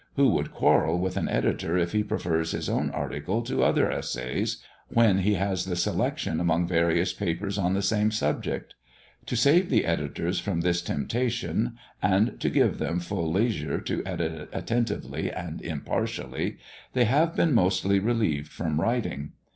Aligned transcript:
Who 0.15 0.29
would 0.31 0.51
quarrel 0.51 0.97
with 0.97 1.15
an 1.15 1.29
editor 1.29 1.77
if 1.77 1.91
he 1.91 2.03
prefers 2.03 2.53
his 2.53 2.67
own 2.69 2.89
article 2.89 3.43
to 3.43 3.63
other 3.63 3.91
essays, 3.91 4.57
when 4.89 5.19
he 5.19 5.35
has 5.35 5.65
the 5.65 5.75
selection 5.75 6.39
among 6.39 6.65
various 6.67 7.13
papers 7.13 7.59
on 7.59 7.75
the 7.75 7.83
same 7.83 8.09
subject. 8.09 8.73
To 9.27 9.35
save 9.35 9.69
the 9.69 9.85
editors 9.85 10.39
from 10.39 10.61
this 10.61 10.81
temptation, 10.81 11.77
and 12.01 12.39
to 12.39 12.49
give 12.49 12.79
them 12.79 12.99
full 12.99 13.31
leisure 13.31 13.79
to 13.81 14.01
edit 14.03 14.49
attentively 14.51 15.31
and 15.31 15.61
impartially, 15.61 16.57
they 16.93 17.05
have 17.05 17.35
been 17.35 17.53
mostly 17.53 17.99
relieved 17.99 18.51
from 18.51 18.81
writing. 18.81 19.33